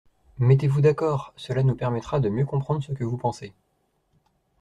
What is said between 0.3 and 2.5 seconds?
Mettez-vous d’accord, cela nous permettra de mieux